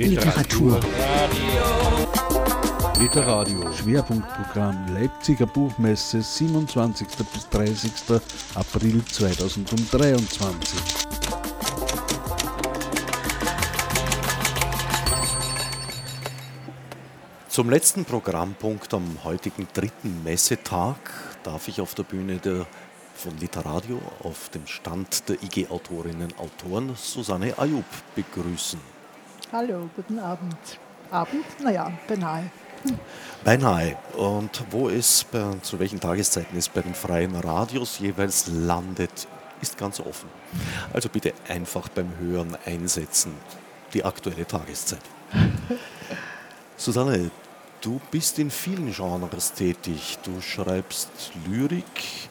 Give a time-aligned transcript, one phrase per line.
[0.00, 0.80] Literatur.
[2.98, 3.70] Literadio.
[3.70, 7.06] Schwerpunktprogramm Leipziger Buchmesse 27.
[7.30, 7.92] bis 30.
[8.54, 10.80] April 2023.
[17.50, 20.96] Zum letzten Programmpunkt am heutigen dritten Messetag
[21.42, 22.66] darf ich auf der Bühne der
[23.14, 28.89] von Literadio auf dem Stand der IG Autorinnen Autoren Susanne Ayub begrüßen.
[29.52, 30.78] Hallo, guten Abend.
[31.10, 31.44] Abend?
[31.60, 32.52] Naja, beinahe.
[33.42, 33.96] Beinahe.
[34.16, 39.26] Und wo es, bei, zu welchen Tageszeiten es bei den freien Radios jeweils landet,
[39.60, 40.28] ist ganz offen.
[40.92, 43.34] Also bitte einfach beim Hören einsetzen.
[43.92, 45.02] Die aktuelle Tageszeit.
[46.76, 47.32] Susanne,
[47.80, 50.18] du bist in vielen Genres tätig.
[50.22, 52.29] Du schreibst Lyrik,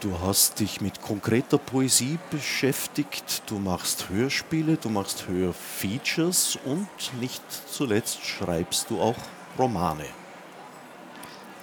[0.00, 6.88] Du hast dich mit konkreter Poesie beschäftigt, du machst Hörspiele, du machst Hörfeatures und
[7.20, 9.16] nicht zuletzt schreibst du auch
[9.58, 10.04] Romane.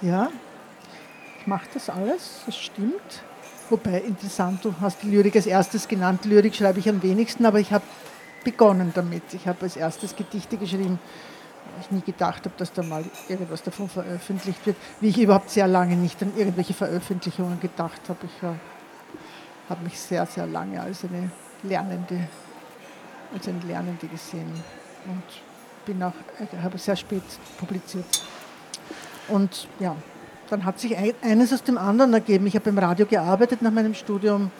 [0.00, 0.30] Ja,
[1.40, 3.22] ich mache das alles, das stimmt.
[3.70, 6.24] Wobei interessant, du hast Lyrik als erstes genannt.
[6.24, 7.84] Lyrik schreibe ich am wenigsten, aber ich habe
[8.44, 9.22] begonnen damit.
[9.32, 10.98] Ich habe als erstes Gedichte geschrieben
[11.80, 15.66] ich nie gedacht habe, dass da mal irgendwas davon veröffentlicht wird, wie ich überhaupt sehr
[15.68, 18.18] lange nicht an irgendwelche Veröffentlichungen gedacht habe.
[18.24, 18.42] Ich
[19.68, 21.30] habe mich sehr, sehr lange als eine
[21.62, 22.28] Lernende,
[23.34, 24.52] als eine Lernende gesehen
[25.06, 25.22] und
[25.86, 27.22] bin auch, äh, habe sehr spät
[27.58, 28.04] publiziert.
[29.28, 29.96] Und ja,
[30.50, 32.46] dann hat sich eines aus dem anderen ergeben.
[32.46, 34.50] Ich habe im Radio gearbeitet nach meinem Studium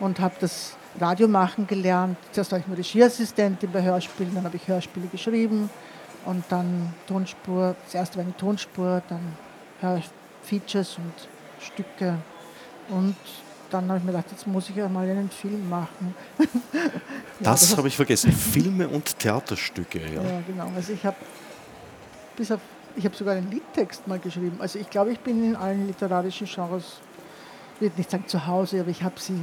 [0.00, 2.16] und habe das Radio machen gelernt.
[2.32, 5.70] Zuerst war ich nur Regieassistentin bei Hörspielen, dann habe ich Hörspiele geschrieben
[6.26, 9.36] und dann Tonspur, zuerst war eine Tonspur, dann
[10.42, 11.12] Features und
[11.60, 12.18] Stücke
[12.88, 13.16] und
[13.70, 16.14] dann habe ich mir gedacht, jetzt muss ich ja mal einen Film machen.
[16.38, 16.48] ja,
[17.40, 20.00] das, das habe ich vergessen, Filme und Theaterstücke.
[20.00, 20.70] Ja, ja genau.
[20.74, 21.16] Also ich habe
[22.36, 22.60] bis auf,
[22.94, 24.56] ich habe sogar einen Liedtext mal geschrieben.
[24.60, 27.00] Also ich glaube, ich bin in allen literarischen Genres,
[27.74, 29.42] ich will nicht sagen zu Hause, aber ich habe sie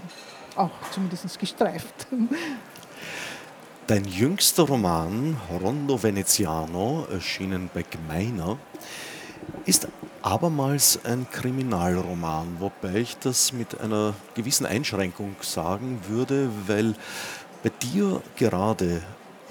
[0.55, 2.07] auch zumindest gestreift.
[3.93, 8.57] Dein jüngster Roman, Rondo Veneziano, erschienen bei Gemeiner,
[9.65, 9.87] ist
[10.23, 16.95] abermals ein Kriminalroman, wobei ich das mit einer gewissen Einschränkung sagen würde, weil
[17.61, 19.03] bei dir gerade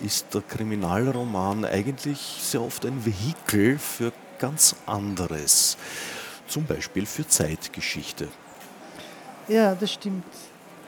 [0.03, 5.76] ist der Kriminalroman eigentlich sehr oft ein Vehikel für ganz anderes,
[6.48, 8.26] zum Beispiel für Zeitgeschichte.
[9.47, 10.24] Ja, das stimmt.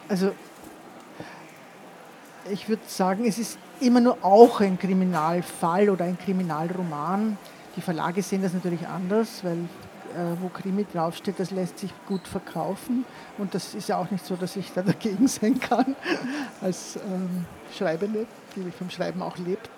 [0.08, 0.32] Also
[2.50, 7.38] ich würde sagen, es ist immer nur auch ein Kriminalfall oder ein Kriminalroman.
[7.76, 9.58] Die Verlage sehen das natürlich anders, weil
[10.14, 13.04] äh, wo Krimi draufsteht, das lässt sich gut verkaufen.
[13.38, 15.96] Und das ist ja auch nicht so, dass ich da dagegen sein kann,
[16.60, 17.46] als ähm,
[17.76, 19.70] Schreibende, die vom Schreiben auch lebt.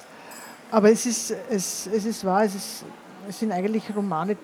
[0.70, 2.84] Aber es ist, es, es ist wahr, es, ist,
[3.28, 4.36] es sind eigentlich Romane,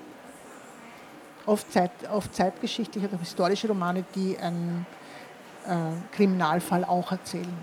[1.47, 4.87] oft, Zeit, oft zeitgeschichtliche oder historische Romane, die einen
[5.67, 7.59] äh, Kriminalfall auch erzählen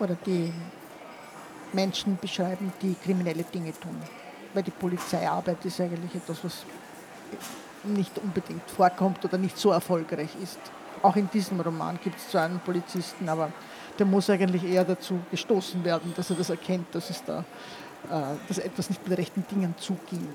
[0.00, 0.52] oder die
[1.72, 3.96] Menschen beschreiben, die kriminelle Dinge tun.
[4.52, 6.64] Weil die Polizeiarbeit ist eigentlich etwas, was
[7.84, 10.58] nicht unbedingt vorkommt oder nicht so erfolgreich ist.
[11.02, 13.52] Auch in diesem Roman gibt es zwar einen Polizisten, aber
[13.98, 17.44] der muss eigentlich eher dazu gestoßen werden, dass er das erkennt, dass, es da,
[18.10, 20.28] äh, dass etwas nicht mit rechten Dingen zuging.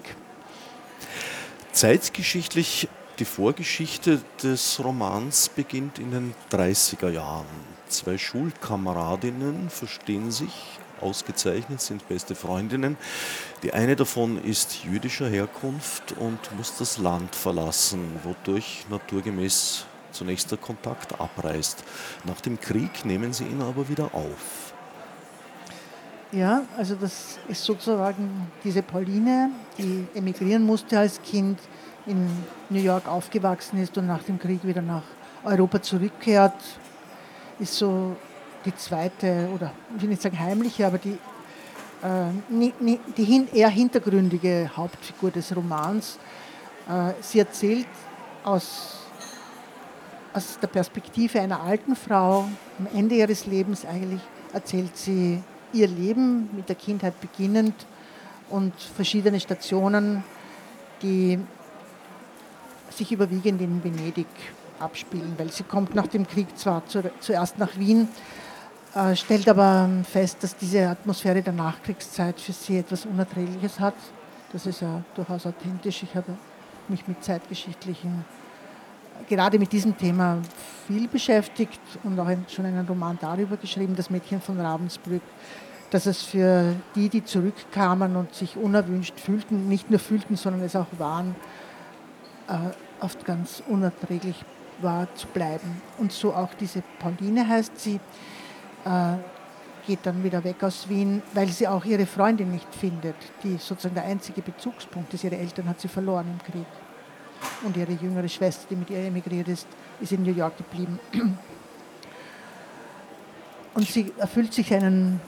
[1.72, 2.88] Zeitgeschichtlich,
[3.20, 7.75] die Vorgeschichte des Romans beginnt in den 30er Jahren.
[7.88, 12.98] Zwei Schulkameradinnen verstehen sich ausgezeichnet, sind beste Freundinnen.
[13.64, 20.58] Die eine davon ist jüdischer Herkunft und muss das Land verlassen, wodurch naturgemäß zunächst der
[20.58, 21.84] Kontakt abreißt.
[22.24, 24.74] Nach dem Krieg nehmen sie ihn aber wieder auf.
[26.32, 31.60] Ja, also das ist sozusagen diese Pauline, die emigrieren musste als Kind,
[32.08, 32.30] in
[32.70, 35.04] New York aufgewachsen ist und nach dem Krieg wieder nach
[35.44, 36.54] Europa zurückkehrt,
[37.60, 38.16] ist so
[38.66, 41.18] die zweite, oder ich will nicht sagen heimliche, aber die,
[42.02, 42.72] äh,
[43.18, 46.20] die hin, eher hintergründige Hauptfigur des Romans.
[46.90, 47.88] Äh, sie erzählt
[48.44, 49.00] aus,
[50.34, 52.48] aus der Perspektive einer alten Frau,
[52.80, 54.22] am Ende ihres Lebens eigentlich,
[54.54, 55.42] erzählt sie
[55.74, 57.74] ihr Leben mit der Kindheit beginnend
[58.50, 60.24] und verschiedene Stationen,
[61.02, 61.40] die
[62.90, 64.28] sich überwiegend in Venedig
[64.80, 68.08] abspielen, weil sie kommt nach dem Krieg zwar zu, zuerst nach Wien,
[68.96, 73.96] äh, stellt aber fest, dass diese Atmosphäre der Nachkriegszeit für sie etwas Unerträgliches hat.
[74.54, 76.04] Das ist ja durchaus authentisch.
[76.04, 76.38] Ich habe
[76.88, 78.24] mich mit zeitgeschichtlichen,
[79.28, 80.38] gerade mit diesem Thema
[80.88, 85.24] viel beschäftigt und auch schon einen Roman darüber geschrieben, Das Mädchen von Ravensbrück.
[85.92, 90.76] dass es für die, die zurückkamen und sich unerwünscht fühlten, nicht nur fühlten, sondern es
[90.76, 91.36] auch waren,
[92.48, 94.44] äh, oft ganz unerträglich
[94.82, 95.82] war zu bleiben.
[95.98, 98.00] Und so auch diese Pauline heißt sie,
[98.86, 99.16] äh,
[99.86, 103.96] geht dann wieder weg aus Wien, weil sie auch ihre Freundin nicht findet, die sozusagen
[103.96, 105.24] der einzige Bezugspunkt ist.
[105.24, 106.66] Ihre Eltern hat sie verloren im Krieg.
[107.64, 109.68] Und ihre jüngere Schwester, die mit ihr emigriert ist,
[110.02, 111.00] ist in New York geblieben.
[113.74, 115.20] Und sie erfüllt sich einen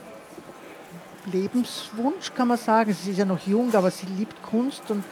[1.26, 2.94] Lebenswunsch, kann man sagen.
[2.94, 5.04] Sie ist ja noch jung, aber sie liebt Kunst und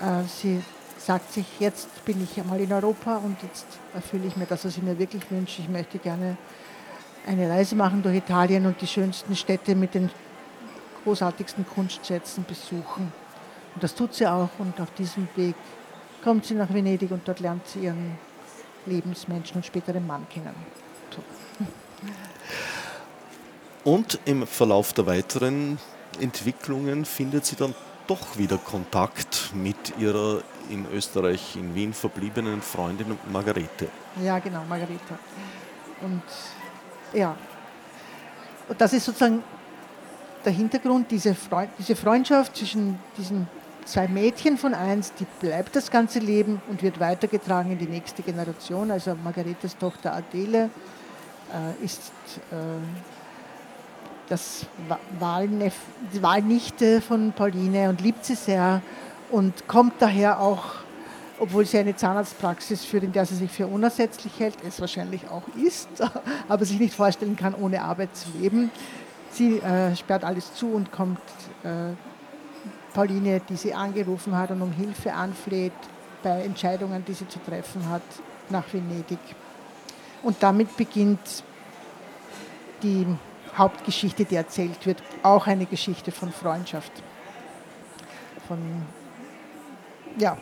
[0.00, 0.62] äh, sie
[1.04, 4.76] sagt sich, jetzt bin ich einmal in Europa und jetzt erfülle ich mir das, was
[4.76, 5.60] ich mir wirklich wünsche.
[5.60, 6.36] Ich möchte gerne
[7.26, 10.10] eine Reise machen durch Italien und die schönsten Städte mit den
[11.04, 13.12] großartigsten Kunstschätzen besuchen.
[13.74, 15.54] Und das tut sie auch und auf diesem Weg
[16.22, 18.16] kommt sie nach Venedig und dort lernt sie ihren
[18.86, 20.54] Lebensmenschen und späteren Mann kennen.
[21.14, 21.22] So.
[23.90, 25.78] Und im Verlauf der weiteren
[26.18, 27.74] Entwicklungen findet sie dann
[28.06, 33.88] doch wieder Kontakt mit ihrer in Österreich, in Wien verbliebenen Freundin Margarete.
[34.22, 35.18] Ja, genau, Margarete.
[36.02, 36.22] Und
[37.12, 37.36] ja,
[38.68, 39.42] und das ist sozusagen
[40.44, 43.46] der Hintergrund, diese, Freund, diese Freundschaft zwischen diesen
[43.84, 48.22] zwei Mädchen von eins, die bleibt das ganze Leben und wird weitergetragen in die nächste
[48.22, 48.90] Generation.
[48.90, 50.70] Also Margaretes Tochter Adele
[51.52, 52.12] äh, ist
[52.50, 52.54] äh,
[54.28, 54.66] das
[55.18, 55.74] Wahlnef
[56.12, 58.80] die Wahlnichte von Pauline und liebt sie sehr
[59.34, 60.62] und kommt daher auch,
[61.40, 65.42] obwohl sie eine Zahnarztpraxis führt, in der sie sich für unersetzlich hält, es wahrscheinlich auch
[65.60, 65.88] ist,
[66.48, 68.70] aber sich nicht vorstellen kann, ohne Arbeit zu leben.
[69.32, 71.18] Sie äh, sperrt alles zu und kommt
[71.64, 71.94] äh,
[72.94, 75.72] Pauline, die sie angerufen hat und um Hilfe anfleht
[76.22, 78.02] bei Entscheidungen, die sie zu treffen hat,
[78.50, 79.18] nach Venedig.
[80.22, 81.42] Und damit beginnt
[82.84, 83.04] die
[83.58, 86.92] Hauptgeschichte, die erzählt wird, auch eine Geschichte von Freundschaft.
[88.46, 88.58] Von,
[90.18, 90.36] ja,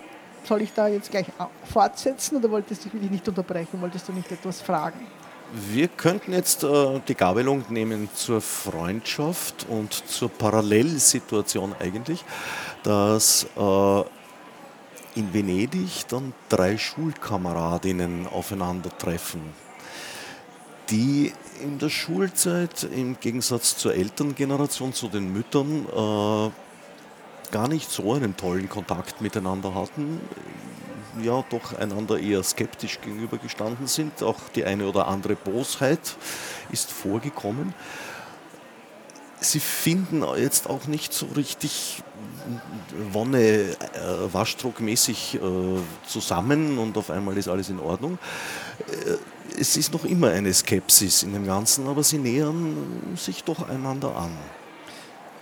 [0.45, 1.27] soll ich da jetzt gleich
[1.65, 3.81] fortsetzen oder wolltest du dich nicht unterbrechen?
[3.81, 5.07] Wolltest du nicht etwas fragen?
[5.55, 12.25] Wir könnten jetzt äh, die Gabelung nehmen zur Freundschaft und zur Parallelsituation eigentlich,
[12.83, 14.01] dass äh,
[15.15, 19.43] in Venedig dann drei Schulkameradinnen aufeinandertreffen,
[20.89, 26.51] die in der Schulzeit im Gegensatz zur Elterngeneration, zu den Müttern, äh,
[27.53, 30.21] gar nicht so einen tollen Kontakt miteinander hatten,
[31.21, 34.23] ja doch einander eher skeptisch gegenübergestanden sind.
[34.23, 36.17] Auch die eine oder andere Bosheit
[36.73, 37.75] ist vorgekommen.
[39.41, 42.03] Sie finden jetzt auch nicht so richtig
[43.13, 43.75] Wonne äh,
[44.33, 45.39] waschdruckmäßig äh,
[46.07, 48.19] zusammen und auf einmal ist alles in Ordnung.
[48.89, 49.17] Äh,
[49.61, 54.17] es ist noch immer eine Skepsis in dem Ganzen, aber sie nähern sich doch einander
[54.17, 54.31] an.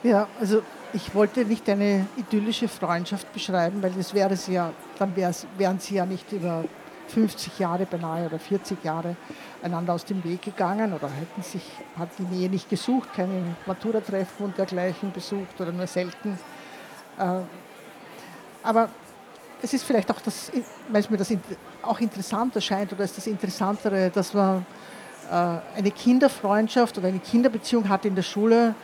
[0.03, 0.63] Ja, also
[0.93, 5.95] ich wollte nicht eine idyllische Freundschaft beschreiben, weil das wäre sie ja, dann wären sie
[5.95, 6.65] ja nicht über
[7.09, 9.17] 50 Jahre beinahe oder 40 Jahre
[9.63, 11.63] einander aus dem Weg gegangen oder hätten sich,
[11.99, 16.39] hat die Nähe nicht gesucht, keine Matura-Treffen und dergleichen besucht oder nur selten.
[17.19, 17.41] Äh,
[18.63, 18.89] aber
[19.63, 20.51] es ist vielleicht auch das,
[20.89, 21.33] weil es mir das
[21.83, 24.65] auch interessant erscheint oder ist das Interessantere, dass man
[25.31, 28.75] äh, eine Kinderfreundschaft oder eine Kinderbeziehung hat in der Schule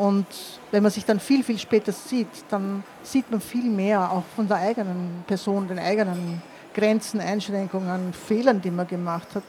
[0.00, 0.24] und
[0.70, 4.48] wenn man sich dann viel, viel später sieht, dann sieht man viel mehr auch von
[4.48, 6.40] der eigenen Person, den eigenen
[6.72, 9.42] Grenzen, Einschränkungen, Fehlern, die man gemacht hat.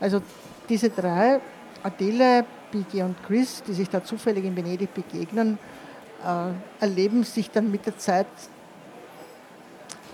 [0.00, 0.20] Also
[0.68, 1.38] diese drei,
[1.84, 5.56] Adele, Biggie und Chris, die sich da zufällig in Venedig begegnen,
[6.26, 8.26] äh, erleben sich dann mit der Zeit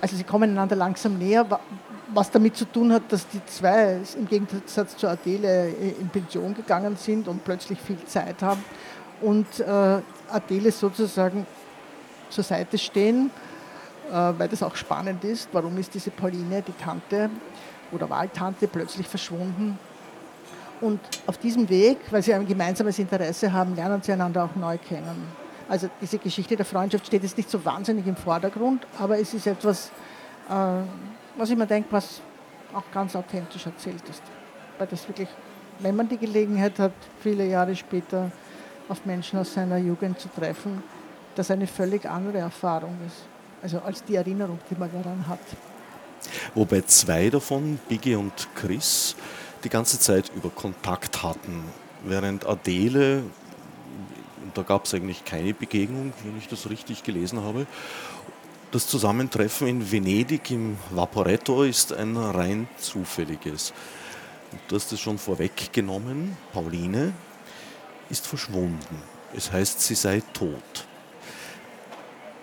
[0.01, 1.47] also sie kommen einander langsam näher,
[2.15, 6.97] was damit zu tun hat, dass die zwei im Gegensatz zu Adele in Pension gegangen
[6.97, 8.65] sind und plötzlich viel Zeit haben
[9.21, 10.01] und äh,
[10.31, 11.47] Adele sozusagen
[12.31, 13.31] zur Seite stehen,
[14.09, 15.49] äh, weil das auch spannend ist.
[15.53, 17.31] Warum ist diese Pauline, die Tante
[17.93, 19.79] oder Wahltante, plötzlich verschwunden?
[20.81, 24.79] Und auf diesem Weg, weil sie ein gemeinsames Interesse haben, lernen sie einander auch neu
[24.79, 25.29] kennen.
[25.69, 29.47] Also diese Geschichte der Freundschaft steht jetzt nicht so wahnsinnig im Vordergrund, aber es ist
[29.47, 29.91] etwas,
[30.49, 30.53] äh,
[31.37, 32.21] was ich mir denke, was
[32.75, 34.23] auch ganz authentisch erzählt ist.
[34.79, 35.29] Weil das wirklich,
[35.81, 38.31] wenn man die Gelegenheit hat, viele Jahre später
[38.91, 40.83] auf Menschen aus seiner Jugend zu treffen,
[41.35, 43.25] das eine völlig andere Erfahrung ist.
[43.63, 45.41] Also als die Erinnerung, die man daran hat.
[46.55, 49.17] Wobei zwei davon, Biggie und Chris,
[49.65, 51.65] die ganze Zeit über Kontakt hatten,
[52.05, 53.23] während Adele
[54.55, 57.67] da gab es eigentlich keine Begegnung, wenn ich das richtig gelesen habe.
[58.73, 63.73] Das Zusammentreffen in Venedig im Vaporetto ist ein rein zufälliges.
[64.69, 67.13] Du hast es schon vorweggenommen, Pauline
[68.11, 69.03] ist verschwunden.
[69.37, 70.87] Es heißt, sie sei tot.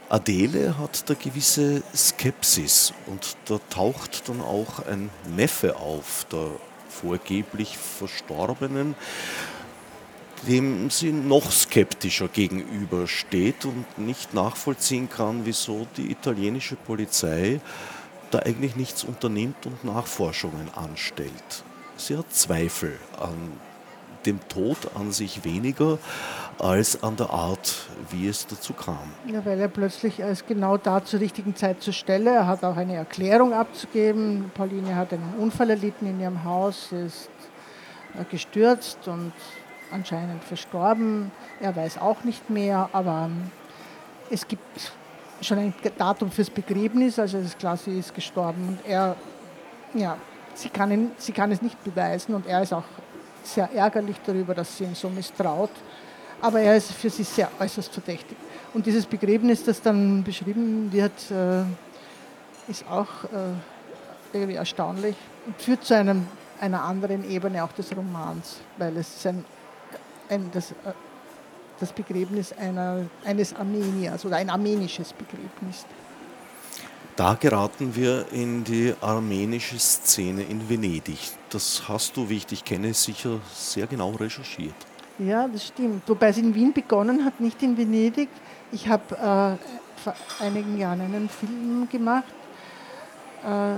[0.10, 6.48] Adele hat da gewisse Skepsis und da taucht dann auch ein Neffe auf, der
[6.90, 8.96] vorgeblich Verstorbenen,
[10.48, 17.60] dem sie noch skeptischer gegenübersteht und nicht nachvollziehen kann, wieso die italienische Polizei
[18.32, 21.64] da eigentlich nichts unternimmt und Nachforschungen anstellt.
[21.98, 23.52] Sie hat Zweifel an
[24.26, 25.98] dem Tod an sich weniger
[26.60, 29.14] als an der Art, wie es dazu kam.
[29.28, 32.32] Ja, weil er plötzlich ist genau da zur richtigen Zeit zur Stelle.
[32.32, 34.52] Er hat auch eine Erklärung abzugeben.
[34.54, 37.30] Pauline hat einen Unfall erlitten in ihrem Haus, ist
[38.20, 39.34] äh, gestürzt und
[39.92, 41.32] anscheinend verstorben.
[41.60, 43.52] Er weiß auch nicht mehr, aber ähm,
[44.30, 44.92] es gibt
[45.42, 49.16] schon ein Datum fürs Begräbnis, also es ist klar, sie ist gestorben und er,
[49.94, 50.18] ja,
[50.56, 52.84] sie kann, ihn, sie kann es nicht beweisen und er ist auch
[53.48, 55.72] sehr ärgerlich darüber, dass sie ihn so misstraut.
[56.42, 58.38] Aber er ist für sie sehr äußerst verdächtig.
[58.74, 61.64] Und dieses Begräbnis, das dann beschrieben wird, äh,
[62.70, 63.54] ist auch äh,
[64.34, 66.28] irgendwie erstaunlich und führt zu einem,
[66.60, 69.44] einer anderen Ebene auch des Romans, weil es ein,
[70.30, 70.94] ein, das, äh,
[71.80, 75.86] das Begräbnis einer, eines Armeniers oder ein armenisches Begräbnis.
[77.18, 81.18] Da geraten wir in die armenische Szene in Venedig.
[81.50, 84.76] Das hast du, wie ich dich kenne, sicher sehr genau recherchiert.
[85.18, 86.08] Ja, das stimmt.
[86.08, 88.30] Wobei es in Wien begonnen hat, nicht in Venedig.
[88.72, 92.36] Ich habe äh, vor einigen Jahren einen Film gemacht,
[93.44, 93.78] äh,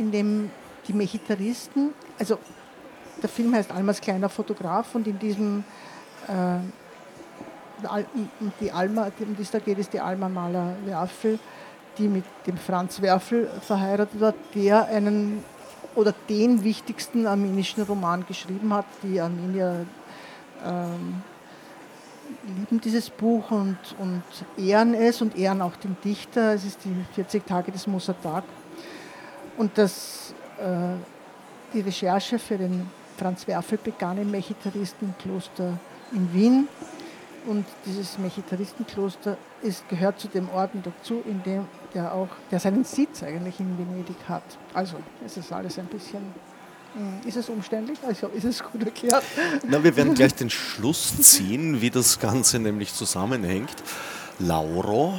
[0.00, 0.52] in dem
[0.86, 2.38] die Mechitaristen, also
[3.20, 5.64] der Film heißt Almas kleiner Fotograf und in diesem
[6.28, 6.58] äh,
[8.60, 11.38] die Alma, um die es da geht, ist die Alma Maler Werfel,
[11.96, 15.44] die mit dem Franz Werfel verheiratet war, der einen
[15.94, 18.86] oder den wichtigsten armenischen Roman geschrieben hat.
[19.02, 19.84] Die Armenier
[20.64, 21.22] ähm,
[22.46, 24.22] lieben dieses Buch und, und
[24.56, 26.54] ehren es und ehren auch den Dichter.
[26.54, 28.44] Es ist die 40 Tage des Mosatag.
[29.56, 30.96] Und das, äh,
[31.74, 35.78] die Recherche für den Franz Werfel begann im Mechitaristenkloster
[36.12, 36.68] in Wien
[37.48, 41.64] und dieses Mechitaristenkloster ist, gehört zu dem Orden dazu, in dem
[41.94, 44.42] der auch, der seinen Sitz eigentlich in Venedig hat.
[44.74, 46.20] Also es ist alles ein bisschen,
[46.94, 47.98] hm, ist es umständlich?
[48.06, 49.24] Also ist es gut erklärt?
[49.66, 53.76] Na, wir werden gleich den Schluss ziehen, wie das Ganze nämlich zusammenhängt.
[54.38, 55.18] Lauro,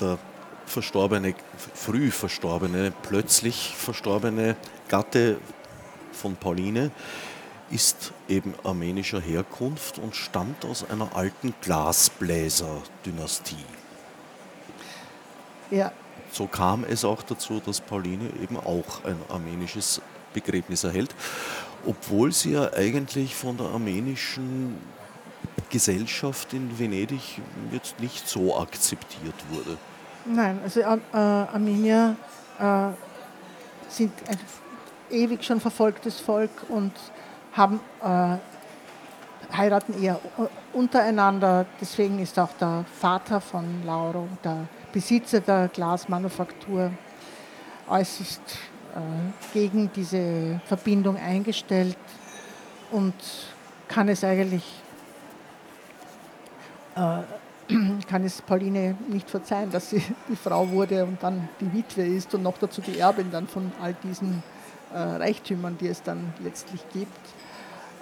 [0.00, 0.18] der
[0.66, 1.34] verstorbene,
[1.74, 4.56] früh verstorbene, plötzlich verstorbene
[4.88, 5.38] Gatte
[6.12, 6.90] von Pauline,
[7.70, 13.56] ist eben armenischer Herkunft und stammt aus einer alten Glasbläser-Dynastie.
[15.70, 15.92] Ja.
[16.32, 20.00] So kam es auch dazu, dass Pauline eben auch ein armenisches
[20.34, 21.14] Begräbnis erhält,
[21.86, 24.76] obwohl sie ja eigentlich von der armenischen
[25.70, 27.40] Gesellschaft in Venedig
[27.72, 29.76] jetzt nicht so akzeptiert wurde.
[30.24, 32.16] Nein, also äh, Armenier
[32.58, 32.88] äh,
[33.88, 34.38] sind ein
[35.10, 36.92] ewig schon verfolgtes Volk und
[37.58, 38.36] haben, äh,
[39.54, 40.18] heiraten eher
[40.72, 41.66] untereinander.
[41.80, 46.90] Deswegen ist auch der Vater von Lauro, der Besitzer der Glasmanufaktur,
[47.88, 48.40] äußerst
[48.94, 51.96] äh, gegen diese Verbindung eingestellt
[52.90, 53.14] und
[53.88, 54.64] kann es eigentlich
[56.96, 57.22] äh,
[58.08, 62.34] kann es Pauline nicht verzeihen, dass sie die Frau wurde und dann die Witwe ist
[62.34, 64.42] und noch dazu die Erbin dann von all diesen
[64.92, 67.18] äh, Reichtümern, die es dann letztlich gibt.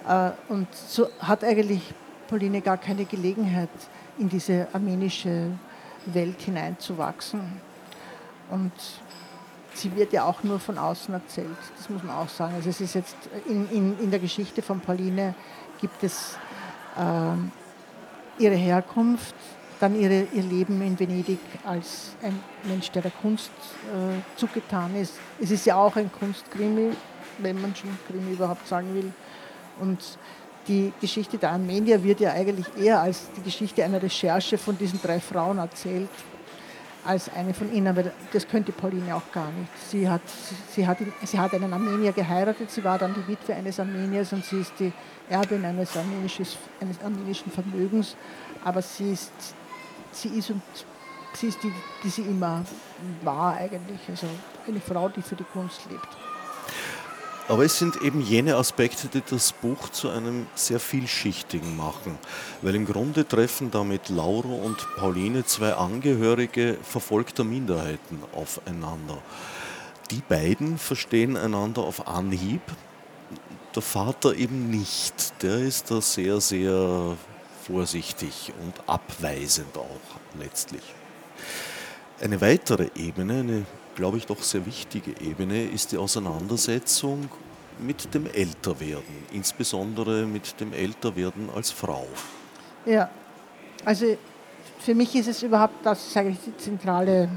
[0.06, 1.82] Äh, und so hat eigentlich
[2.28, 3.70] Pauline gar keine Gelegenheit,
[4.18, 5.50] in diese armenische
[6.06, 7.40] Welt hineinzuwachsen.
[8.50, 8.72] Und
[9.74, 12.54] sie wird ja auch nur von außen erzählt, das muss man auch sagen.
[12.54, 15.34] Also es ist jetzt in, in, in der Geschichte von Pauline
[15.80, 16.38] gibt es
[16.96, 19.34] äh, ihre Herkunft,
[19.80, 23.50] dann ihre, ihr Leben in Venedig als ein Mensch, der der Kunst
[23.92, 25.14] äh, zugetan ist.
[25.38, 26.92] Es ist ja auch ein Kunstkrimi,
[27.38, 29.12] wenn man schon Krimi überhaupt sagen will.
[29.80, 30.18] Und
[30.68, 35.00] die Geschichte der Armenier wird ja eigentlich eher als die Geschichte einer Recherche von diesen
[35.00, 36.08] drei Frauen erzählt,
[37.04, 37.86] als eine von ihnen.
[37.86, 39.70] Aber das könnte Pauline auch gar nicht.
[39.88, 40.22] Sie hat,
[40.70, 44.44] sie, hat, sie hat einen Armenier geheiratet, sie war dann die Witwe eines Armeniers und
[44.44, 44.92] sie ist die
[45.28, 48.16] Erbin eines, eines armenischen Vermögens.
[48.64, 49.32] Aber sie ist,
[50.10, 50.62] sie ist, und,
[51.34, 52.64] sie, ist die, die sie immer
[53.22, 54.00] war eigentlich.
[54.08, 54.26] Also
[54.66, 56.25] eine Frau, die für die Kunst lebt.
[57.48, 62.18] Aber es sind eben jene Aspekte, die das Buch zu einem sehr vielschichtigen machen.
[62.60, 69.18] Weil im Grunde treffen damit Lauro und Pauline zwei Angehörige verfolgter Minderheiten aufeinander.
[70.10, 72.62] Die beiden verstehen einander auf Anhieb.
[73.76, 75.40] Der Vater eben nicht.
[75.42, 77.16] Der ist da sehr, sehr
[77.64, 80.82] vorsichtig und abweisend auch letztlich.
[82.20, 87.28] Eine weitere Ebene, eine glaube ich doch sehr wichtige Ebene, ist die Auseinandersetzung
[87.80, 92.06] mit dem Älterwerden, insbesondere mit dem Älterwerden als Frau.
[92.84, 93.10] Ja,
[93.84, 94.16] also
[94.78, 97.28] für mich ist es überhaupt das, sage ich, die zentrale,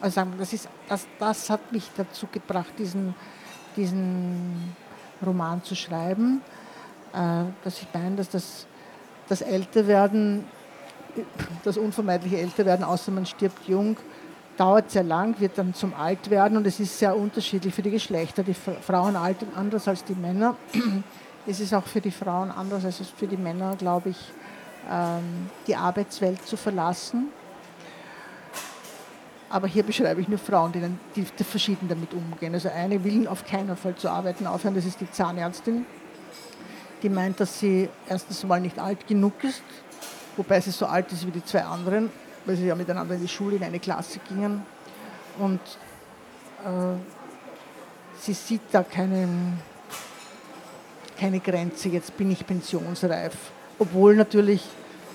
[0.00, 3.14] also das, ist, das, das hat mich dazu gebracht, diesen,
[3.76, 4.74] diesen
[5.24, 6.42] Roman zu schreiben,
[7.12, 8.66] äh, dass ich meine, dass das,
[9.28, 10.44] das Älterwerden,
[11.62, 13.96] das unvermeidliche Älterwerden, außer man stirbt jung,
[14.56, 18.42] dauert sehr lang, wird dann zum Altwerden und es ist sehr unterschiedlich für die Geschlechter.
[18.42, 20.56] Die Frauen altern anders als die Männer.
[21.46, 24.16] Es ist auch für die Frauen anders als für die Männer, glaube ich,
[24.90, 27.28] ähm, die Arbeitswelt zu verlassen.
[29.50, 32.54] Aber hier beschreibe ich nur Frauen, die, dann, die verschieden damit umgehen.
[32.54, 35.84] Also eine will auf keinen Fall zu arbeiten aufhören, das ist die Zahnärztin.
[37.02, 39.62] Die meint, dass sie erstens mal nicht alt genug ist,
[40.38, 42.08] wobei sie so alt ist wie die zwei anderen
[42.44, 44.62] weil sie ja miteinander in die Schule in eine Klasse gingen.
[45.38, 45.60] Und
[46.64, 46.96] äh,
[48.20, 49.28] sie sieht da keine,
[51.18, 53.34] keine Grenze, jetzt bin ich pensionsreif.
[53.78, 54.62] Obwohl natürlich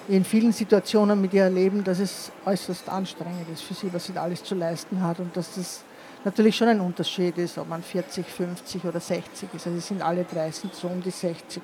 [0.09, 4.13] in vielen Situationen mit ihr erleben, dass es äußerst anstrengend ist für sie, was sie
[4.13, 5.83] da alles zu leisten hat und dass das
[6.25, 9.67] natürlich schon ein Unterschied ist, ob man 40, 50 oder 60 ist.
[9.67, 11.62] Also sind alle drei sind so um die 60.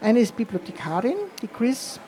[0.00, 2.00] Eine ist Bibliothekarin, die Chris,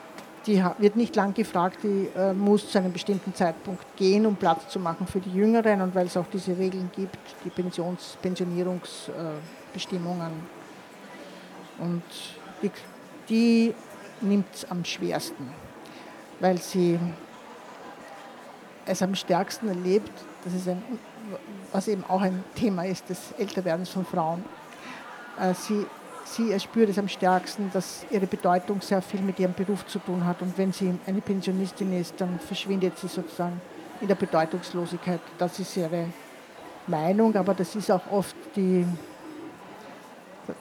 [0.46, 4.68] die wird nicht lang gefragt, die äh, muss zu einem bestimmten Zeitpunkt gehen, um Platz
[4.68, 10.32] zu machen für die Jüngeren und weil es auch diese Regeln gibt, die Pensions Pensionierungsbestimmungen.
[11.78, 12.02] Und
[12.62, 12.70] die,
[13.28, 13.74] die
[14.20, 15.50] nimmt es am schwersten,
[16.40, 16.98] weil sie
[18.86, 20.10] es am stärksten erlebt,
[20.44, 20.82] das ist ein,
[21.70, 24.44] was eben auch ein Thema ist des Älterwerdens von Frauen.
[25.40, 25.86] Äh, sie
[26.24, 30.24] sie erspürt es am stärksten, dass ihre Bedeutung sehr viel mit ihrem Beruf zu tun
[30.24, 30.42] hat.
[30.42, 33.60] Und wenn sie eine Pensionistin ist, dann verschwindet sie sozusagen
[34.00, 35.20] in der Bedeutungslosigkeit.
[35.38, 36.06] Das ist ihre
[36.86, 38.84] Meinung, aber das ist auch oft die,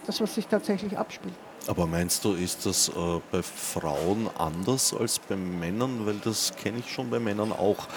[0.06, 1.34] das, was sich tatsächlich abspielt.
[1.68, 2.92] Aber meinst du, ist das äh,
[3.32, 6.06] bei Frauen anders als bei Männern?
[6.06, 7.88] Weil das kenne ich schon bei Männern auch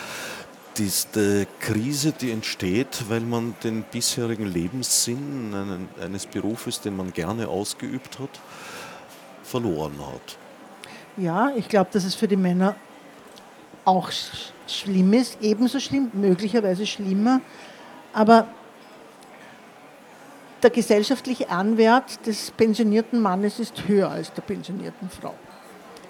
[0.77, 8.19] diese Krise, die entsteht, weil man den bisherigen Lebenssinn eines Berufes, den man gerne ausgeübt
[8.19, 8.41] hat,
[9.43, 10.39] verloren hat.
[11.17, 12.75] Ja, ich glaube, dass es für die Männer
[13.85, 14.11] auch
[14.67, 17.41] schlimm ist, ebenso schlimm, möglicherweise schlimmer.
[18.13, 18.49] Aber
[20.63, 25.35] der gesellschaftliche Anwert des pensionierten Mannes ist höher als der pensionierten Frau.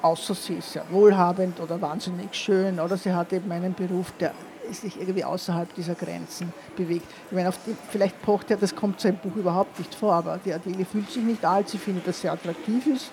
[0.01, 4.33] Außer sie ist sehr wohlhabend oder wahnsinnig schön oder sie hat eben einen Beruf, der
[4.73, 7.07] sich irgendwie außerhalb dieser Grenzen bewegt.
[7.31, 10.39] Ich meine, die, vielleicht pocht er, das kommt so im Buch überhaupt nicht vor, aber
[10.45, 13.11] die Adele fühlt sich nicht alt, sie findet, dass sie attraktiv ist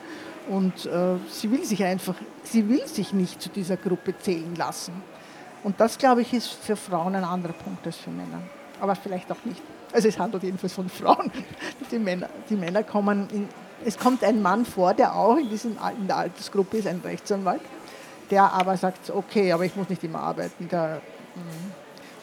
[0.49, 4.93] und äh, sie will sich einfach, sie will sich nicht zu dieser Gruppe zählen lassen.
[5.63, 8.41] Und das, glaube ich, ist für Frauen ein anderer Punkt als für Männer.
[8.79, 9.61] Aber vielleicht auch nicht.
[9.93, 11.31] Also es handelt jedenfalls von Frauen.
[11.91, 13.47] Die Männer, die Männer kommen in,
[13.85, 17.61] es kommt ein Mann vor, der auch in, diesen, in der Altersgruppe ist, ein Rechtsanwalt,
[18.29, 20.67] der aber sagt, okay, aber ich muss nicht immer arbeiten.
[20.69, 21.01] Der.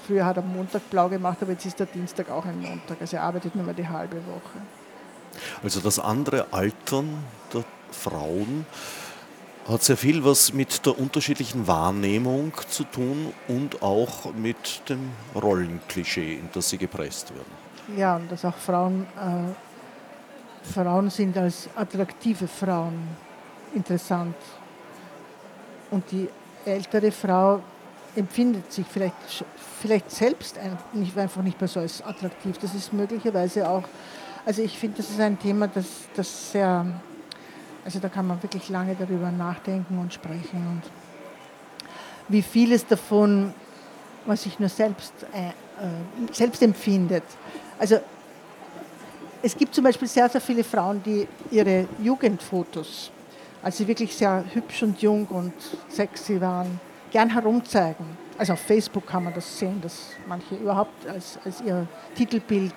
[0.07, 3.01] Früher hat er Montag blau gemacht, aber jetzt ist der Dienstag auch ein Montag.
[3.01, 4.59] Also er arbeitet nur mal die halbe Woche.
[5.62, 8.66] Also das andere Altern der Frauen
[9.68, 16.37] hat sehr viel was mit der unterschiedlichen Wahrnehmung zu tun und auch mit dem Rollenklischee,
[16.37, 17.99] in das sie gepresst werden.
[17.99, 23.09] Ja, und dass auch Frauen, äh, Frauen sind als attraktive Frauen
[23.75, 24.37] interessant.
[25.90, 26.29] Und die
[26.64, 27.61] ältere Frau
[28.16, 29.44] empfindet sich vielleicht,
[29.81, 32.59] vielleicht selbst einfach nicht mehr so als attraktiv.
[32.59, 33.85] Das ist möglicherweise auch,
[34.44, 36.87] also ich finde, das ist ein Thema, das, das sehr,
[37.85, 40.83] also da kann man wirklich lange darüber nachdenken und sprechen und
[42.29, 43.55] wie vieles davon,
[44.27, 47.25] was sich nur selbst, äh, äh, selbst empfindet.
[47.79, 47.99] Also
[49.42, 53.11] es gibt zum Beispiel sehr, sehr viele Frauen, die ihre Jugendfotos,
[53.62, 55.53] als sie wirklich sehr hübsch und jung und
[55.88, 58.07] sexy waren, gern herumzeigen.
[58.37, 62.75] Also auf Facebook kann man das sehen, dass manche überhaupt als, als ihr Titelbild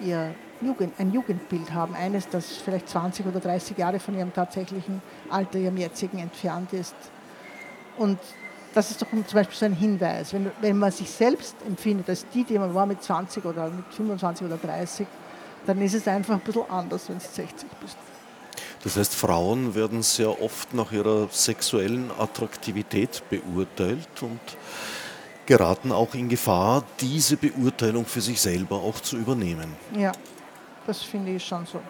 [0.00, 1.94] ihr Jugend, ein Jugendbild haben.
[1.94, 6.94] Eines, das vielleicht 20 oder 30 Jahre von ihrem tatsächlichen Alter, ihrem jetzigen entfernt ist.
[7.98, 8.18] Und
[8.72, 10.32] das ist doch zum Beispiel so ein Hinweis.
[10.32, 13.84] Wenn, wenn man sich selbst empfindet als die, die man war mit 20 oder mit
[13.92, 15.06] 25 oder 30,
[15.66, 17.96] dann ist es einfach ein bisschen anders, wenn du 60 bist.
[18.84, 24.40] Das heißt, Frauen werden sehr oft nach ihrer sexuellen Attraktivität beurteilt und
[25.46, 29.74] geraten auch in Gefahr, diese Beurteilung für sich selber auch zu übernehmen.
[29.96, 30.12] Ja,
[30.86, 31.80] Das finde ich schon so.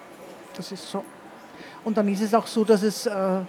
[0.56, 1.04] Das ist so.
[1.82, 3.40] Und dann ist es auch so, dass es äh,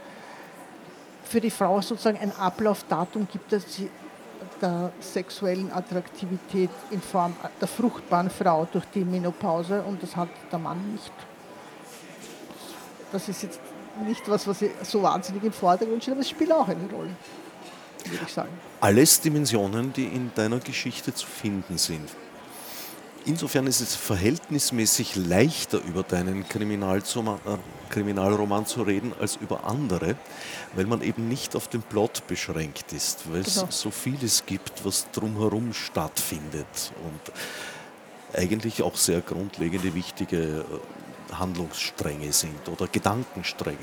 [1.24, 3.90] für die Frau sozusagen ein Ablaufdatum gibt, dass sie
[4.60, 10.60] der sexuellen Attraktivität in Form der fruchtbaren Frau durch die Menopause und das hat der
[10.60, 11.14] Mann nicht.
[13.16, 13.62] Das ist jetzt
[14.06, 17.16] nicht was, was so wahnsinnig im Vordergrund steht, aber es spielt auch eine Rolle,
[18.04, 18.50] würde ich sagen.
[18.82, 22.10] Alles Dimensionen, die in deiner Geschichte zu finden sind.
[23.24, 27.58] Insofern ist es verhältnismäßig leichter, über deinen äh,
[27.90, 30.18] Kriminalroman zu reden, als über andere,
[30.74, 33.68] weil man eben nicht auf den Plot beschränkt ist, weil genau.
[33.70, 40.64] es so vieles gibt, was drumherum stattfindet und eigentlich auch sehr grundlegende, wichtige äh,
[41.34, 43.78] Handlungsstränge sind oder Gedankenstränge.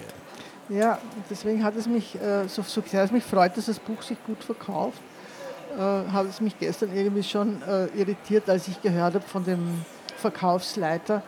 [0.68, 4.02] Ja, deswegen hat es mich, äh, so, so sehr es mich freut, dass das Buch
[4.02, 5.00] sich gut verkauft,
[5.76, 9.84] äh, hat es mich gestern irgendwie schon äh, irritiert, als ich gehört habe von dem
[10.16, 11.22] Verkaufsleiter,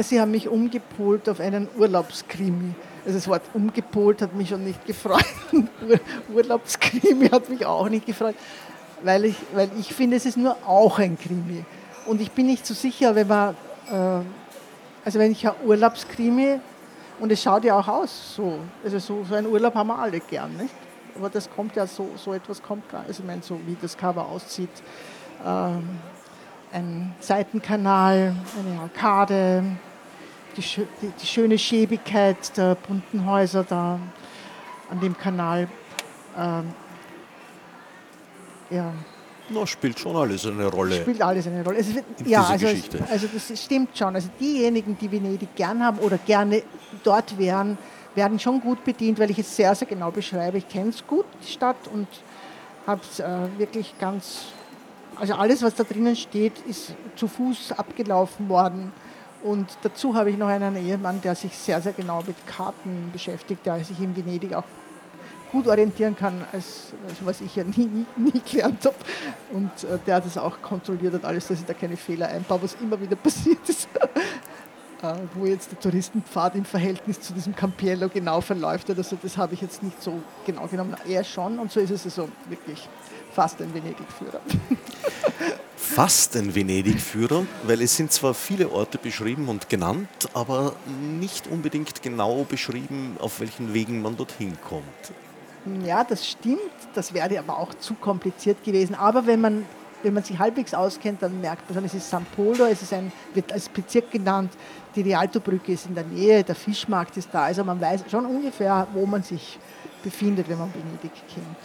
[0.00, 2.74] sie haben mich umgepolt auf einen Urlaubskrimi.
[3.04, 5.24] Also das Wort umgepolt hat mich schon nicht gefreut.
[6.34, 8.34] Urlaubskrimi hat mich auch nicht gefreut,
[9.02, 11.64] weil ich, weil ich finde, es ist nur auch ein Krimi.
[12.06, 13.54] Und ich bin nicht so sicher, wenn man,
[13.88, 14.20] äh,
[15.04, 16.60] also wenn ich ein Urlaubskrimi,
[17.20, 20.20] und es schaut ja auch aus so, also so, so einen Urlaub haben wir alle
[20.20, 20.74] gern, nicht?
[21.16, 23.96] aber das kommt ja so, so etwas kommt gar Also ich meine, so wie das
[23.96, 24.70] Cover aussieht,
[25.44, 25.98] ähm,
[26.72, 29.64] ein Seitenkanal, eine Arkade,
[30.56, 33.98] die, die, die, schöne Schäbigkeit der bunten Häuser da
[34.90, 35.68] an dem Kanal.
[36.38, 36.72] Ähm,
[38.70, 38.92] ja.
[39.50, 41.00] No, spielt schon alles eine Rolle.
[41.00, 41.78] Spielt alles eine Rolle.
[41.78, 41.92] Also,
[42.24, 42.66] ja, also,
[43.10, 44.14] also das stimmt schon.
[44.14, 46.62] Also diejenigen, die Venedig gern haben oder gerne
[47.02, 47.76] dort wären,
[48.14, 50.58] werden schon gut bedient, weil ich es sehr, sehr genau beschreibe.
[50.58, 52.06] Ich kenne es gut, die Stadt, und
[52.86, 53.26] habe es äh,
[53.58, 54.46] wirklich ganz,
[55.16, 58.92] also alles, was da drinnen steht, ist zu Fuß abgelaufen worden.
[59.42, 63.64] Und dazu habe ich noch einen Ehemann, der sich sehr, sehr genau mit Karten beschäftigt,
[63.64, 64.64] der sich in Venedig auch
[65.50, 68.96] gut orientieren kann, als, also was ich ja nie, nie, nie gelernt habe.
[69.52, 72.74] Und äh, der das auch kontrolliert hat, alles, dass ich da keine Fehler einbaue, was
[72.80, 73.88] immer wieder passiert ist.
[75.02, 79.54] Äh, wo jetzt der Touristenpfad im Verhältnis zu diesem Campiello genau verläuft oder das habe
[79.54, 80.94] ich jetzt nicht so genau genommen.
[81.08, 82.86] Er schon und so ist es also wirklich
[83.32, 84.40] fast ein Venedig-Führer.
[85.76, 90.74] Fast ein Venedig-Führer, weil es sind zwar viele Orte beschrieben und genannt, aber
[91.18, 94.84] nicht unbedingt genau beschrieben, auf welchen Wegen man dorthin kommt.
[95.84, 96.60] Ja, das stimmt.
[96.94, 98.94] Das wäre aber auch zu kompliziert gewesen.
[98.94, 99.66] Aber wenn man
[100.02, 103.12] wenn man sich halbwegs auskennt, dann merkt man es ist San Polo, es ist ein,
[103.34, 104.52] wird als Bezirk genannt,
[104.94, 107.44] die Rialto-Brücke ist in der Nähe, der Fischmarkt ist da.
[107.44, 109.58] Also man weiß schon ungefähr, wo man sich
[110.02, 111.56] befindet, wenn man Venedig kennt.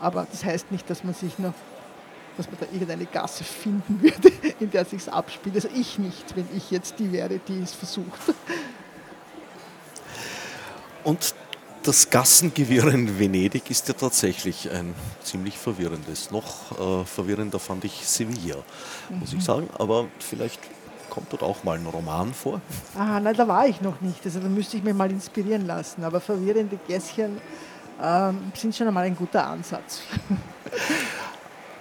[0.00, 1.54] Aber das heißt nicht, dass man sich noch
[2.36, 5.56] dass man da irgendeine Gasse finden würde, in der sich abspielt.
[5.56, 8.20] Also ich nicht, wenn ich jetzt die wäre, die es versucht.
[11.02, 11.34] Und
[11.88, 16.30] das Gassengewirr in Venedig ist ja tatsächlich ein ziemlich verwirrendes.
[16.30, 18.56] Noch äh, verwirrender fand ich Sevilla,
[19.08, 19.20] mhm.
[19.20, 19.40] muss ich mhm.
[19.40, 19.70] sagen.
[19.78, 20.60] Aber vielleicht
[21.08, 22.60] kommt dort auch mal ein Roman vor.
[22.94, 24.22] Ah, nein, da war ich noch nicht.
[24.22, 26.04] Also da müsste ich mich mal inspirieren lassen.
[26.04, 27.38] Aber verwirrende Gässchen
[28.02, 30.02] ähm, sind schon einmal ein guter Ansatz.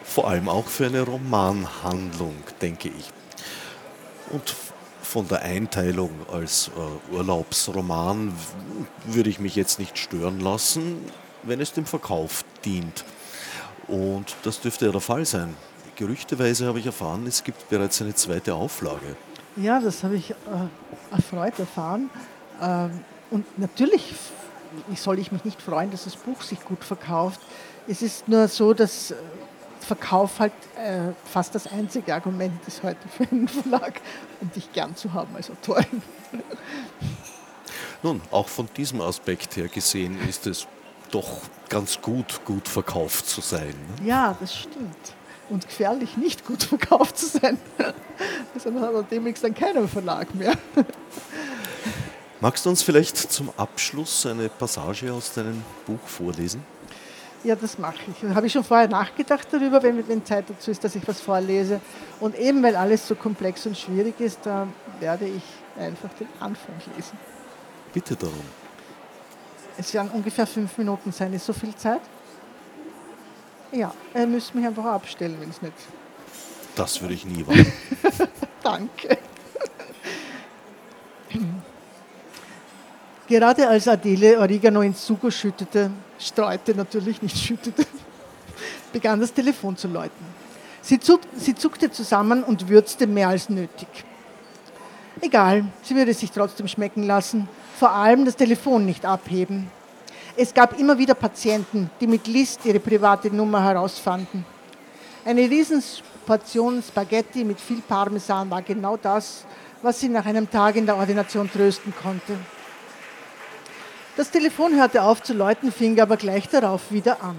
[0.06, 3.12] Vor allem auch für eine Romanhandlung, denke ich.
[4.32, 4.56] Und
[5.18, 8.32] von der Einteilung als äh, Urlaubsroman
[9.08, 11.04] würde ich mich jetzt nicht stören lassen,
[11.42, 13.04] wenn es dem Verkauf dient.
[13.88, 15.56] Und das dürfte ja der Fall sein.
[15.96, 19.16] Gerüchteweise habe ich erfahren, es gibt bereits eine zweite Auflage.
[19.56, 20.36] Ja, das habe ich äh,
[21.10, 22.12] erfreut erfahren.
[22.62, 24.14] Ähm, und natürlich
[24.94, 27.40] soll ich mich nicht freuen, dass das Buch sich gut verkauft.
[27.88, 29.16] Es ist nur so, dass
[29.88, 34.02] Verkauf halt äh, fast das einzige Argument ist heute für einen Verlag,
[34.42, 36.02] um dich gern zu haben als Autorin.
[38.04, 40.68] Nun, auch von diesem Aspekt her gesehen ist es
[41.12, 43.74] doch ganz gut, gut verkauft zu sein.
[44.02, 44.08] Ne?
[44.08, 45.14] Ja, das stimmt.
[45.50, 47.58] Und gefährlich nicht gut verkauft zu sein.
[48.54, 50.54] Also man hat demnächst dann keinen Verlag mehr.
[52.42, 56.62] Magst du uns vielleicht zum Abschluss eine Passage aus deinem Buch vorlesen?
[57.44, 58.22] Ja, das mache ich.
[58.22, 61.22] Da habe ich schon vorher nachgedacht darüber, wenn, wenn Zeit dazu ist, dass ich was
[61.22, 61.80] vorlese.
[62.20, 64.68] Und eben weil alles so komplex und schwierig ist, da
[65.00, 65.44] werde ich
[65.80, 67.18] einfach den Anfang lesen.
[67.94, 68.36] Bitte darum.
[69.78, 71.32] Es werden ungefähr fünf Minuten sein.
[71.34, 72.02] Ist so viel Zeit?
[73.72, 75.74] Ja, er müsste mich einfach abstellen, wenn es nicht.
[76.76, 77.72] Das würde ich nie wagen.
[78.64, 79.18] Danke.
[83.28, 87.86] Gerade als Adele Oregano ins Sugo schüttete, streute natürlich nicht schüttete,
[88.94, 90.26] begann das Telefon zu läuten.
[90.82, 93.90] Sie, zuck, sie zuckte zusammen und würzte mehr als nötig.
[95.20, 99.70] Egal, sie würde sich trotzdem schmecken lassen, vor allem das Telefon nicht abheben.
[100.38, 104.46] Es gab immer wieder Patienten, die mit List ihre private Nummer herausfanden.
[105.26, 109.44] Eine Riesenportion Spaghetti mit viel Parmesan war genau das,
[109.82, 112.38] was sie nach einem Tag in der Ordination trösten konnte.
[114.18, 117.36] Das Telefon hörte auf zu läuten, fing aber gleich darauf wieder an.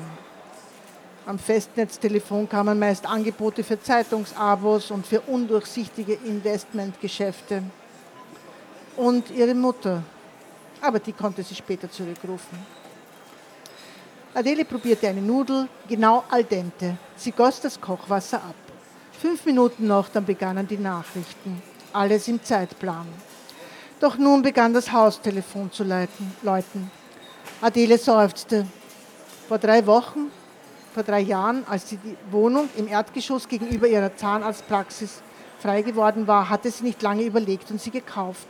[1.27, 7.65] Am Festnetztelefon kamen meist Angebote für Zeitungsabos und für undurchsichtige Investmentgeschäfte.
[8.97, 10.05] Und ihre Mutter,
[10.81, 12.57] aber die konnte sie später zurückrufen.
[14.33, 16.97] Adele probierte eine Nudel, genau al dente.
[17.17, 18.55] Sie goss das Kochwasser ab.
[19.21, 21.61] Fünf Minuten noch, dann begannen die Nachrichten.
[21.93, 23.09] Alles im Zeitplan.
[24.01, 26.91] Doch nun begann das Haustelefon zu läuten.
[27.61, 28.65] Adele seufzte.
[29.49, 30.31] Vor drei Wochen,
[30.95, 31.99] vor drei Jahren, als die
[32.31, 35.23] Wohnung im Erdgeschoss gegenüber ihrer Zahnarztpraxis
[35.59, 38.47] frei geworden war, hatte sie nicht lange überlegt und sie gekauft.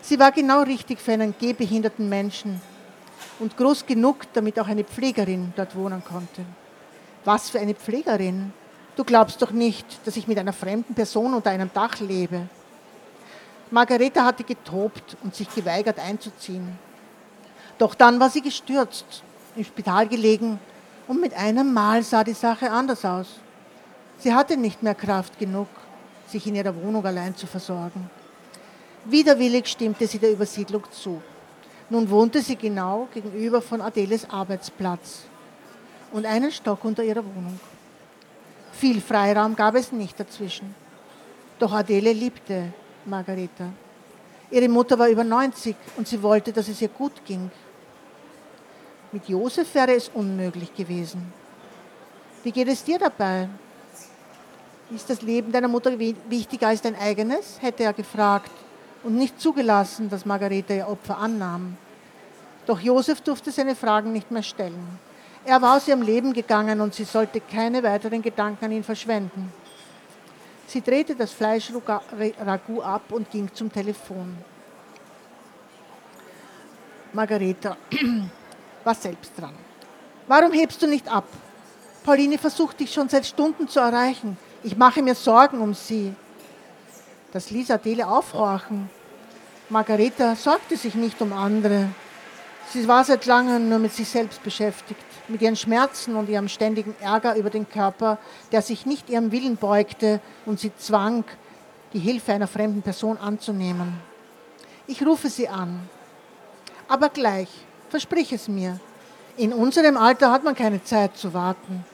[0.00, 2.60] Sie war genau richtig für einen gehbehinderten Menschen
[3.40, 6.44] und groß genug, damit auch eine Pflegerin dort wohnen konnte.
[7.24, 8.52] Was für eine Pflegerin?
[8.96, 12.48] Du glaubst doch nicht, dass ich mit einer fremden Person unter einem Dach lebe.
[13.74, 16.78] Margareta hatte getobt und sich geweigert einzuziehen.
[17.76, 19.24] Doch dann war sie gestürzt,
[19.56, 20.60] im Spital gelegen
[21.08, 23.40] und mit einem Mal sah die Sache anders aus.
[24.18, 25.66] Sie hatte nicht mehr Kraft genug,
[26.28, 28.08] sich in ihrer Wohnung allein zu versorgen.
[29.06, 31.20] Widerwillig stimmte sie der Übersiedlung zu.
[31.90, 35.24] Nun wohnte sie genau gegenüber von Adeles Arbeitsplatz
[36.12, 37.58] und einen Stock unter ihrer Wohnung.
[38.70, 40.76] Viel Freiraum gab es nicht dazwischen.
[41.58, 42.72] Doch Adele liebte
[43.06, 43.70] Margareta.
[44.50, 47.50] Ihre Mutter war über 90 und sie wollte, dass es ihr gut ging.
[49.12, 51.32] Mit Josef wäre es unmöglich gewesen.
[52.42, 53.48] Wie geht es dir dabei?
[54.94, 57.60] Ist das Leben deiner Mutter wichtiger als dein eigenes?
[57.60, 58.50] hätte er gefragt
[59.02, 61.76] und nicht zugelassen, dass Margareta ihr Opfer annahm.
[62.66, 64.98] Doch Josef durfte seine Fragen nicht mehr stellen.
[65.44, 69.52] Er war aus ihrem Leben gegangen und sie sollte keine weiteren Gedanken an ihn verschwenden.
[70.66, 74.36] Sie drehte das Fleischragout ab und ging zum Telefon.
[77.12, 77.76] Margareta
[78.84, 79.54] war selbst dran.
[80.26, 81.26] Warum hebst du nicht ab?
[82.02, 84.36] Pauline versucht dich schon seit Stunden zu erreichen.
[84.62, 86.14] Ich mache mir Sorgen um sie.
[87.32, 88.90] Das ließ Adele aufhorchen.
[89.68, 91.88] Margareta sorgte sich nicht um andere.
[92.70, 96.94] Sie war seit langem nur mit sich selbst beschäftigt, mit ihren Schmerzen und ihrem ständigen
[97.00, 98.18] Ärger über den Körper,
[98.52, 101.24] der sich nicht ihrem Willen beugte und sie zwang,
[101.92, 103.94] die Hilfe einer fremden Person anzunehmen.
[104.86, 105.88] Ich rufe sie an.
[106.88, 107.48] Aber gleich,
[107.88, 108.78] versprich es mir.
[109.36, 111.84] In unserem Alter hat man keine Zeit zu warten.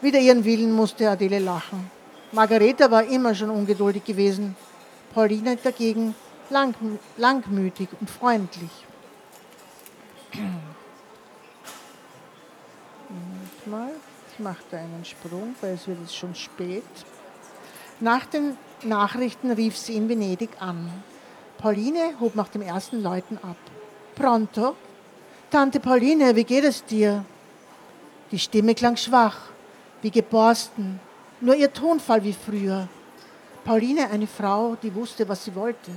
[0.00, 1.90] Wider ihren Willen musste Adele lachen.
[2.32, 4.56] Margareta war immer schon ungeduldig gewesen.
[5.14, 6.14] Pauline dagegen
[6.50, 6.74] lang,
[7.16, 8.70] langmütig und freundlich.
[13.66, 13.90] Mal,
[14.38, 16.84] da einen Sprung, weil es wird jetzt schon spät.
[18.00, 20.90] Nach den Nachrichten rief sie in Venedig an.
[21.58, 23.56] Pauline hob nach dem ersten Läuten ab.
[24.14, 24.76] Pronto?
[25.50, 27.24] Tante Pauline, wie geht es dir?
[28.30, 29.36] Die Stimme klang schwach,
[30.02, 31.00] wie geborsten,
[31.40, 32.88] nur ihr Tonfall wie früher.
[33.64, 35.90] Pauline, eine Frau, die wusste, was sie wollte.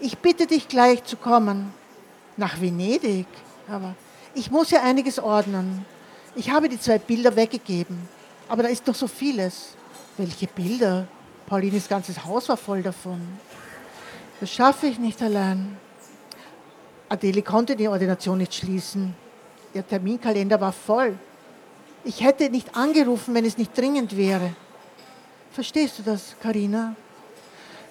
[0.00, 1.72] Ich bitte dich gleich zu kommen.
[2.36, 3.26] Nach Venedig?
[3.68, 3.94] Aber
[4.34, 5.84] ich muss ja einiges ordnen.
[6.36, 8.08] Ich habe die zwei Bilder weggegeben.
[8.48, 9.74] Aber da ist doch so vieles.
[10.16, 11.06] Welche Bilder?
[11.46, 13.20] Paulines ganzes Haus war voll davon.
[14.40, 15.76] Das schaffe ich nicht allein.
[17.08, 19.14] Adele konnte die Ordination nicht schließen.
[19.74, 21.18] Ihr Terminkalender war voll.
[22.04, 24.54] Ich hätte nicht angerufen, wenn es nicht dringend wäre.
[25.52, 26.94] Verstehst du das, Karina?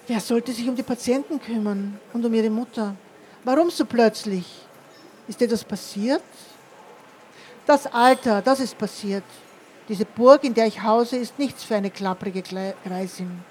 [0.08, 2.96] Wer sollte sich um die Patienten kümmern und um ihre Mutter?
[3.44, 4.46] Warum so plötzlich?
[5.28, 6.24] Ist etwas passiert?
[7.66, 9.24] Das Alter, das ist passiert.
[9.88, 13.44] Diese Burg, in der ich hause, ist nichts für eine klapprige Greisin.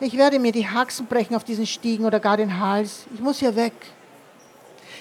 [0.00, 3.06] Ich werde mir die Haxen brechen auf diesen Stiegen oder gar den Hals.
[3.14, 3.72] Ich muss hier weg.